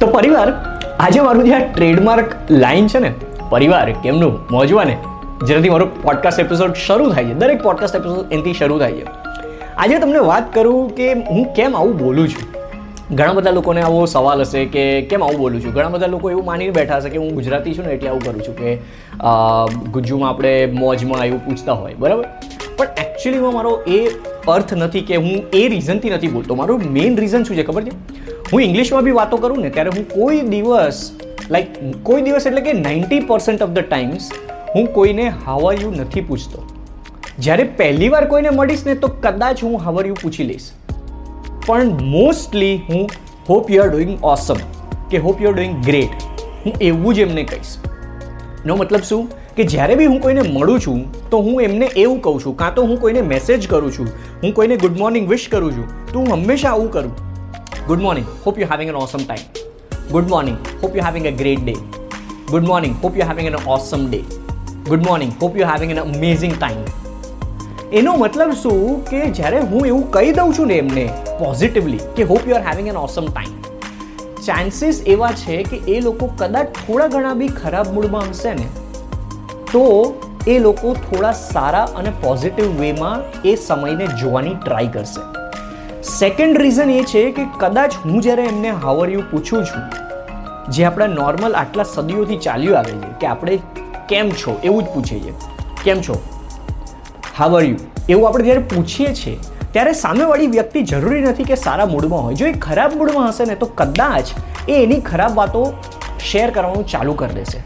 તો 0.00 0.06
પરિવાર 0.06 0.52
આજે 0.98 1.20
મારું 1.20 1.44
જે 1.44 1.54
આ 1.54 1.58
ટ્રેડમાર્ક 1.74 2.50
લાઈન 2.50 2.86
છે 2.86 2.98
ને 2.98 3.14
પરિવાર 3.50 3.92
કેમનું 3.92 4.32
મોજવાને 4.50 4.96
જેનાથી 5.46 5.70
મારો 5.70 5.86
પોડકાસ્ટ 6.02 6.40
એપિસોડ 6.40 6.74
શરૂ 6.86 7.10
થાય 7.10 7.24
છે. 7.24 7.34
દરેક 7.34 7.62
પોડકાસ્ટ 7.62 7.94
એપિસોડ 7.94 8.32
એનાથી 8.32 8.52
શરૂ 8.52 8.78
થાય 8.78 8.92
છે. 8.92 9.06
આજે 9.76 9.98
તમને 9.98 10.18
વાત 10.18 10.54
કરું 10.54 10.94
કે 10.94 11.12
હું 11.12 11.54
કેમ 11.54 11.76
આવું 11.76 11.96
બોલું 11.96 12.28
છું. 12.28 12.44
ઘણા 13.16 13.32
બધા 13.32 13.50
લોકોને 13.50 13.82
આવો 13.82 14.06
સવાલ 14.06 14.40
હશે 14.40 14.64
કે 14.64 15.02
કેમ 15.02 15.24
આવું 15.24 15.38
બોલું 15.38 15.60
છું? 15.64 15.72
ઘણા 15.72 15.88
બધા 15.88 16.06
લોકો 16.06 16.30
એવું 16.30 16.44
માની 16.44 16.70
બેઠા 16.70 16.96
હશે 16.96 17.08
કે 17.08 17.18
હું 17.18 17.34
ગુજરાતી 17.34 17.74
છું 17.74 17.84
ને 17.84 17.92
એટલે 17.92 18.08
આવું 18.08 18.24
કરું 18.24 18.42
છું 18.42 18.56
કે 18.56 18.78
ગુજ્જુમાં 19.90 20.30
આપણે 20.30 20.66
મોજમાં 20.66 21.26
એવું 21.26 21.44
પૂછતા 21.44 21.72
હોય. 21.72 21.94
બરાબર? 21.94 22.24
પણ 22.76 22.84
એકચ્યુઅલીમાં 22.84 23.52
મારો 23.52 23.82
એ 23.86 24.06
અર્થ 24.48 24.74
નથી 24.74 25.00
કે 25.00 25.16
હું 25.16 25.44
એ 25.52 25.68
રીઝનથી 25.68 26.10
નથી 26.10 26.28
બોલતો. 26.28 26.54
મારું 26.54 26.82
મેઇન 26.92 27.16
રીઝન 27.16 27.42
શું 27.42 27.56
છે 27.56 27.62
ખબર 27.62 27.84
છે? 27.84 27.90
હું 28.52 28.62
ઇંગ્લિશમાં 28.62 29.02
બી 29.02 29.10
વાતો 29.10 29.36
કરું 29.36 29.58
ને, 29.58 29.70
ત્યારે 29.70 29.90
હું 29.96 30.08
કોઈ 30.08 30.40
દિવસ 30.40 31.10
લાઈક 31.50 31.66
કોઈ 32.02 32.22
દિવસ 32.22 32.46
એટલે 32.46 32.60
કે 32.60 32.72
ninety 32.72 33.20
percent 33.20 33.62
of 33.62 33.70
the 33.70 33.78
times 33.78 34.30
હું 34.74 34.86
કોઈને 34.86 35.28
હાવર 35.28 35.74
યુ 35.74 35.90
નથી 35.90 36.20
પૂછતો. 36.20 36.64
જ્યારે 37.38 37.64
પહેલી 37.64 38.08
વાર 38.08 38.24
કોઈને 38.26 38.50
મળીશ 38.50 38.86
ને, 38.86 38.94
તો 38.94 39.08
કદાચ 39.08 39.62
હું 39.62 39.80
હાવર 39.80 40.06
યુ 40.06 40.14
પૂછી 40.22 40.44
લઈશ. 40.44 40.70
પણ 41.66 41.88
મોસ્ટલી 42.02 42.76
હું 42.76 43.10
hope 43.48 43.70
you 43.70 43.82
are 43.82 43.88
doing 43.88 44.18
awesome 44.24 44.56
કે 45.10 45.18
hope 45.18 45.42
you 45.42 45.48
are 45.48 45.54
doing 45.54 45.84
great 45.84 46.22
હું 46.66 46.72
એવું 46.80 47.14
જ 47.14 47.18
એમને 47.18 47.42
કહીશ. 47.42 47.76
નો 48.66 48.76
મતલબ 48.76 49.00
શું? 49.00 49.30
કે 49.58 49.64
જ્યારે 49.72 49.94
બી 49.98 50.06
હું 50.06 50.18
કોઈને 50.20 50.42
મળું 50.54 50.80
છું, 50.84 50.98
તો 51.30 51.38
હું 51.44 51.62
એમને 51.66 51.86
એવું 51.86 52.18
કહું 52.24 52.40
છું, 52.40 52.56
કાં 52.56 52.74
તો 52.74 52.82
હું 52.88 52.98
કોઈને 53.04 53.20
મેસેજ 53.28 53.68
કરું 53.68 53.92
છું, 53.98 54.08
હું 54.42 54.52
કોઈને 54.52 54.74
ગુડ 54.82 54.98
મોર્નિંગ 54.98 55.28
વિશ 55.30 55.46
કરું 55.48 55.72
છું, 55.76 55.86
તો 56.12 56.18
હું 56.18 56.32
હંમેશા 56.32 56.72
આવું 56.72 56.90
કરું. 56.90 57.14
Good 57.88 58.00
morning 58.00 58.26
hope 58.44 58.58
you 58.58 58.68
having 58.70 58.88
an 58.88 58.96
awesome 59.00 59.24
time 59.24 60.12
good 60.12 60.28
morning 60.30 60.58
hope 60.82 60.96
you 60.98 61.02
having 61.06 61.26
a 61.26 61.32
great 61.40 61.60
day 61.66 61.74
good 62.50 62.64
morning 62.70 62.94
hope 63.02 63.18
you 63.18 63.26
having 63.28 63.50
an 63.50 63.58
awesome 63.74 64.06
day 64.06 64.20
good 64.88 65.04
morning 65.08 65.34
hope 65.42 65.58
you 65.60 65.68
having 65.72 65.92
an 65.94 66.00
amazing 66.04 66.56
time 66.56 67.92
એનો 68.00 68.16
મતલબ 68.16 68.54
શું 68.62 68.96
કે 69.10 69.20
જ્યારે 69.40 69.60
હું 69.74 69.90
એવું 69.90 70.02
કહી 70.16 70.32
દઉં 70.38 70.56
છું 70.58 70.72
ને 70.72 70.80
એમને 70.84 71.04
પોઝિટિવલી 71.42 72.00
કે 72.16 72.26
hope 72.32 72.48
you 72.50 72.56
are 72.58 72.64
having 72.70 72.90
an 72.94 72.98
awesome 73.04 73.30
time 73.30 73.54
chances 74.48 75.04
એવા 75.14 75.30
છે 75.44 75.62
કે 75.70 75.80
એ 75.94 76.00
લોકો 76.08 76.32
કદાચ 76.42 76.74
થોડા 76.80 77.08
ઘણા 77.14 77.38
બી 77.44 77.54
ખરાબ 77.60 77.94
મૂડમાં 77.98 78.34
હશે 78.34 78.54
ને 78.54 78.66
તો 79.76 79.86
એ 80.52 80.58
લોકો 80.66 80.90
થોડા 81.06 81.32
સારા 81.38 81.86
અને 82.00 82.12
પોઝિટિવ 82.20 82.68
વેમાં 82.82 83.24
એ 83.50 83.56
સમયને 83.64 84.06
જોવાની 84.20 84.54
ટ્રાય 84.64 84.92
કરશે. 84.94 85.22
સેકન્ડ 86.10 86.60
રીઝન 86.62 86.92
એ 86.96 87.02
છે 87.12 87.24
કે 87.38 87.44
કદાચ 87.62 87.96
હું 88.04 88.22
જ્યારે 88.26 88.44
એમને 88.52 88.70
હાવર 88.84 89.08
પૂછું 89.32 89.66
છું, 89.70 89.82
જે 90.74 90.86
આપણા 90.90 91.10
નોર્મલ 91.16 91.58
આટલા 91.62 91.86
સદીઓથી 91.94 92.38
ચાલ્યું 92.46 92.78
આવે 92.80 92.94
છે, 92.94 93.10
કે 93.20 93.26
આપણે 93.26 93.58
કેમ 94.12 94.32
છો, 94.42 94.56
એવું 94.64 94.82
જ 94.84 94.94
પૂછીએ 94.94 95.20
છીએ 95.20 95.34
કેમ 95.84 96.00
છો? 96.08 96.16
હાવર 97.38 97.62
યુ 97.64 97.76
એવું 98.08 98.26
આપણે 98.28 98.48
જ્યારે 98.48 98.64
પૂછીએ 98.74 99.12
છીએ, 99.20 99.36
ત્યારે 99.76 99.94
સામેવાળી 100.04 100.50
વ્યક્તિ 100.56 100.82
જરૂરી 100.90 101.22
નથી 101.28 101.48
કે 101.52 101.62
સારા 101.66 101.86
મૂડમાં 101.94 102.22
હોય. 102.26 102.34
જો 102.34 102.46
એ 102.46 102.52
ખરાબ 102.66 102.98
મૂડમાં 102.98 103.28
હશે 103.30 103.44
ને, 103.44 103.62
તો 103.62 103.72
કદાચ 103.80 104.26
એ 104.68 104.82
એની 104.82 105.00
ખરાબ 105.12 105.40
વાતો 105.40 105.62
શેર 106.32 106.50
કરવાનું 106.50 106.86
ચાલુ 106.92 107.14
કરી 107.22 107.34
દેશે. 107.34 107.58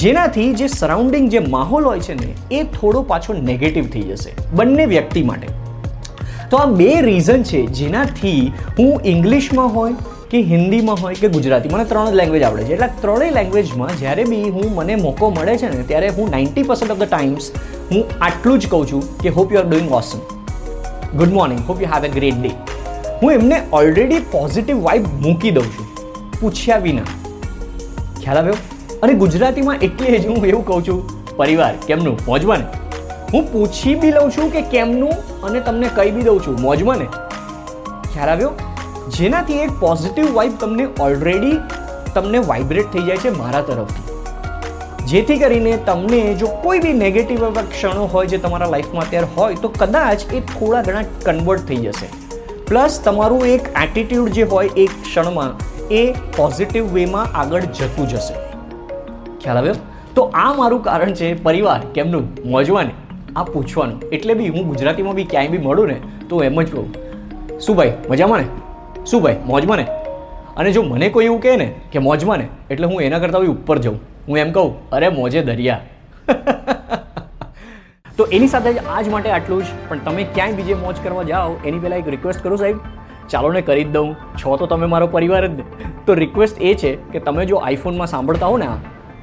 જેનાથી 0.00 0.46
જે 0.58 0.66
સરાઉન્ડિંગ 0.70 1.26
જે 1.32 1.40
માહોલ 1.50 1.84
હોય 1.88 2.00
છે 2.00 2.14
ને, 2.14 2.30
એ 2.50 2.62
થોડો 2.76 3.02
પાછો 3.10 3.34
નેગેટિવ 3.48 3.84
થઈ 3.92 4.02
જશે 4.02 4.32
બંને 4.54 4.86
વ્યક્તિ 4.86 5.22
માટે. 5.22 5.46
તો 6.50 6.56
આ 6.56 6.72
બે 6.80 6.88
રીઝન 7.06 7.46
છે 7.50 7.60
જેનાથી 7.80 8.40
હું 8.78 9.06
ઇંગ્લિશમાં 9.12 9.70
હોય 9.76 9.94
કે 10.32 10.40
હિન્દીમાં 10.42 10.98
હોય 11.02 11.14
કે 11.14 11.28
ગુજરાતી, 11.28 11.72
મને 11.74 11.84
ત્રણ 11.84 12.10
જ 12.10 12.14
લેંગ્વેજ 12.14 12.42
આવડે 12.42 12.64
છે. 12.64 12.72
એટલે 12.72 12.90
ત્રણેય 13.02 13.30
લેંગ્વેજમાં 13.30 13.94
જ્યારે 14.02 14.24
બી 14.24 14.50
હું 14.50 14.74
મને 14.74 14.96
મોકો 14.96 15.30
મળે 15.30 15.56
છે 15.56 15.72
ને, 15.76 15.86
ત્યારે 15.92 16.08
હું 16.18 16.36
ninety 16.36 16.62
percent 16.62 16.90
of 16.90 16.98
the 16.98 17.08
times 17.14 17.50
હું 17.92 18.04
આટલું 18.20 18.58
જ 18.58 18.74
કહું 18.74 18.86
છું 18.92 19.08
કે 19.22 19.36
hope 19.38 19.52
you 19.52 19.62
are 19.62 19.66
doing 19.70 19.90
awesome 19.92 20.20
good 21.16 21.32
morning 21.40 21.64
hope 21.72 21.82
you 21.82 21.94
have 21.96 22.10
a 22.10 22.14
great 22.18 22.44
day 22.44 22.54
હું 23.22 23.32
એમને 23.32 23.62
ઓલરેડી 23.72 24.22
પોઝિટિવ 24.36 24.86
વાઇબ 24.90 25.10
મૂકી 25.26 25.50
દઉં 25.50 25.74
છું. 25.74 25.86
પૂછ્યા 26.40 26.84
વિના. 26.86 27.10
ખ્યાલ 28.22 28.38
આવ્યો? 28.38 28.62
અને 29.04 29.14
ગુજરાતીમાં 29.14 29.82
એટલે 29.82 30.18
જ 30.18 30.26
હું 30.26 30.44
એવું 30.46 30.66
કહું 30.66 30.84
છું, 30.84 31.00
પરિવાર, 31.36 31.72
કેમનું? 31.86 32.18
મોજમાં 32.26 32.62
હું 33.32 33.52
પૂછી 33.52 33.94
બી 33.94 34.10
લઉં 34.10 34.30
છું 34.30 34.52
કે 34.52 34.60
કેમનું 34.60 35.42
અને 35.42 35.60
તમને 35.60 35.88
કહી 35.88 36.10
બી 36.10 36.22
દઉં 36.22 36.40
છું. 36.46 36.60
મોજમાં 36.60 36.98
ને? 36.98 37.08
ખ્યાલ 38.12 38.28
આવ્યો? 38.28 38.52
જેનાથી 39.18 39.52
એક 39.52 39.74
પોઝિટિવ 39.80 40.34
વાઇબ 40.34 40.52
તમને 40.60 40.86
ઓલરેડી 41.00 41.58
તમને 42.14 42.38
વાઇબ્રેટ 42.38 42.92
થઈ 42.92 43.02
જાય 43.02 43.16
છે 43.16 43.30
મારા 43.30 43.60
તરફથી. 43.60 44.04
જેથી 45.06 45.38
કરીને 45.38 45.76
તમને 45.76 46.34
જો 46.34 46.46
કોઈ 46.46 46.78
બી 46.78 46.92
નેગેટિવ 46.92 47.42
એવા 47.42 47.62
ક્ષણો 47.62 48.06
હોય 48.06 48.26
જે 48.26 48.38
તમારા 48.38 48.66
લાઈફમાં 48.66 49.04
અત્યારે 49.04 49.26
હોય, 49.36 49.54
તો 49.54 49.68
કદાચ 49.68 50.32
એ 50.32 50.40
થોડા 50.40 50.82
ઘણા 50.82 51.02
કન્વર્ટ 51.24 51.68
થઈ 51.68 51.76
જશે. 51.76 52.06
પ્લસ 52.64 53.00
તમારું 53.04 53.46
એક 53.46 53.68
એટીટ્યુડ 53.82 54.28
જે 54.28 54.42
હોય 54.42 54.68
એક 54.76 54.90
ક્ષણમાં 55.02 55.52
એ 55.90 56.02
પોઝિટિવ 56.12 56.94
વેમાં 56.94 57.26
આગળ 57.34 57.60
જતું 57.60 58.08
જશે. 58.08 58.43
ખ્યાલ 59.44 59.58
આવ્યો? 59.58 59.74
તો 60.14 60.22
આ 60.22 60.54
મારું 60.54 60.82
કારણ 60.82 61.14
છે 61.14 61.42
પરિવાર 61.42 61.80
કેમનું 61.94 62.28
મોજવાને, 62.44 62.90
આ 63.36 63.44
પૂછવાનું. 63.44 64.00
એટલે 64.12 64.34
બી 64.34 64.48
હું 64.48 64.68
ગુજરાતીમાં 64.68 65.14
બી 65.14 65.24
ક્યાંય 65.24 65.48
બી 65.48 65.58
મળું 65.58 65.86
ને, 65.86 66.00
તો 66.28 66.44
એમ 66.44 66.62
જ 66.62 66.72
કહું. 66.72 66.94
શું 67.60 67.76
ભાઈ, 67.76 67.92
મજામાં 68.10 68.38
ને? 68.38 68.44
શું 69.06 69.22
ભાઈ, 69.22 69.36
મોજમાં 69.44 69.76
ને? 69.76 69.86
અને 70.56 70.72
જો 70.72 70.82
મને 70.82 71.08
કોઈ 71.08 71.24
એવું 71.24 71.40
કહે 71.40 71.56
ને, 71.56 71.74
કે 71.92 71.98
મોજમાં 71.98 72.38
ને, 72.38 72.48
એટલે 72.70 72.86
હું 72.86 73.02
એના 73.02 73.18
કરતાં 73.18 73.40
બી 73.40 73.46
ઉપર 73.46 73.78
જાઉં. 73.78 74.00
હું 74.28 74.38
એમ 74.38 74.52
કહું, 74.52 74.90
અરે, 74.90 75.08
મોજે 75.08 75.42
દરિયા. 75.42 75.80
તો 78.16 78.24
એની 78.24 78.46
સાથે 78.46 78.72
જ 78.72 78.76
આજ 78.78 79.08
માટે 79.08 79.30
આટલું 79.30 79.62
જ. 79.62 79.66
પણ 79.88 79.98
તમે 79.98 80.26
ક્યાંય 80.34 80.52
બીજે 80.52 80.74
મોજ 80.74 80.94
કરવા 81.04 81.22
જાઓ, 81.22 81.56
એની 81.64 81.78
પહેલાં 81.78 81.98
એક 81.98 82.08
રિક્વેસ્ટ 82.08 82.42
કરું 82.42 82.58
સાહેબ. 82.58 82.76
ચાલો 83.30 83.52
ને 83.52 83.60
કરી 83.60 83.84
જ 83.84 83.90
દઉં. 83.90 84.14
છો 84.14 84.56
તો 84.56 84.66
તમે 84.66 84.86
મારો 84.86 85.06
પરિવાર 85.06 85.46
જ. 85.46 85.60
તો 86.06 86.14
રિક્વેસ્ટ 86.14 86.62
એ 86.62 86.74
છે 86.74 86.96
કે 86.96 87.18
તમે 87.18 87.46
જો 87.46 87.56
આઈફોનમાં 87.56 88.06
સાંભળતા 88.06 88.46
હો 88.46 88.58
ને 88.58 88.66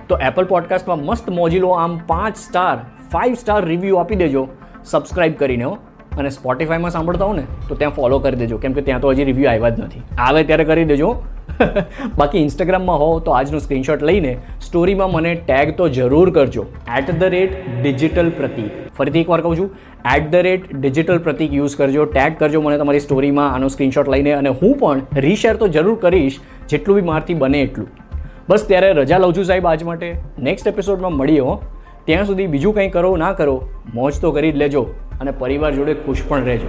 તો 0.07 0.17
એપલ 0.17 0.43
પોડકાસ્ટમાં 0.43 0.99
મસ્ત 0.99 1.29
મોજીલો 1.29 1.69
આમ 1.69 1.99
પાંચ 2.07 2.35
સ્ટાર 2.35 2.77
ફાઇવ 3.11 3.33
સ્ટાર 3.33 3.65
રિવ્યૂ 3.65 3.95
આપી 3.95 4.15
દેજો. 4.15 4.47
સબસ્ક્રાઇબ 4.85 5.33
કરીને 5.33 5.63
હો. 5.63 5.77
અને 6.17 6.29
સ્પોટિફાઈમાં 6.29 6.91
સાંભળતા 6.91 7.25
હો 7.25 7.33
ને, 7.33 7.43
તો 7.69 7.75
ત્યાં 7.75 7.91
ફોલો 7.91 8.19
કરી 8.19 8.35
દેજો. 8.35 8.57
કેમ 8.57 8.73
કે 8.73 8.81
ત્યાં 8.81 9.01
તો 9.01 9.09
હજી 9.09 9.23
રિવ્યૂ 9.23 9.51
આવ્યા 9.51 9.69
જ 9.69 9.79
નથી. 9.79 10.01
આવે 10.17 10.43
ત્યારે 10.43 10.63
કરી 10.63 10.85
દેજો. 10.85 11.23
બાકી 12.17 12.37
ઇન્સ્ટાગ્રામમાં 12.37 12.99
હો, 12.99 13.19
તો 13.19 13.31
આજનો 13.31 13.59
સ્ક્રીનશોટ 13.59 14.03
લઈને 14.03 14.37
સ્ટોરીમાં 14.61 15.11
મને 15.11 15.35
ટેગ 15.35 15.77
તો 15.77 15.89
જરૂર 15.89 16.31
કરજો. 16.31 16.65
એટ 16.97 17.19
ધ 17.19 17.23
રેટ 17.23 17.81
ડિજિટલ 17.81 18.29
પ્રતીક 18.29 18.95
ફરીથી 18.95 19.19
એકવાર 19.19 19.41
કહું 19.41 19.57
છું 19.57 19.69
at 20.15 20.31
the 20.31 20.35
rate 20.35 20.75
digital 20.75 21.17
Pratik 21.17 21.53
use 21.53 21.77
કરજો 21.77 22.05
ટેગ 22.05 22.39
કરજો 22.39 22.61
મને 22.61 22.77
તમારી 22.77 22.99
સ્ટોરીમાં 22.99 23.53
આનો 23.53 23.67
સ્ક્રીનશોટ 23.67 24.09
લઈને. 24.09 24.31
અને 24.31 24.49
હું 24.49 24.77
પણ 24.77 25.01
રીશેર 25.15 25.55
તો 25.55 25.67
જરૂર 25.67 25.95
કરીશ, 25.95 26.39
જેટલું 26.69 26.95
બી 26.95 27.01
મારથી 27.01 27.33
બને 27.33 27.61
એટલું. 27.61 27.87
બસ 28.51 28.63
ત્યારે 28.67 28.93
રજા 28.93 29.17
લઉં 29.17 29.33
છું 29.37 29.45
સાહેબ 29.45 29.67
આજ 29.67 29.83
માટે. 29.83 30.07
નેક્સ્ટ 30.39 30.67
એપિસોડમાં 30.67 31.13
મળીએ 31.13 31.39
હો. 31.39 31.61
ત્યાં 32.05 32.25
સુધી 32.25 32.47
બીજું 32.47 32.73
કંઈ 32.75 32.89
કરો 32.89 33.17
ના 33.17 33.33
કરો, 33.33 33.53
મોજ 33.93 34.13
તો 34.21 34.31
કરી 34.31 34.51
જ 34.51 34.55
લેજો 34.55 34.81
અને 35.21 35.31
પરિવાર 35.31 35.71
જોડે 35.71 35.93
ખુશ 35.93 36.23
પણ 36.27 36.43
રહેજો. 36.45 36.67